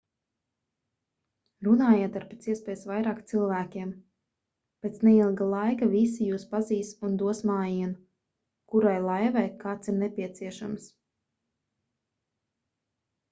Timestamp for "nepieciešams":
9.99-10.89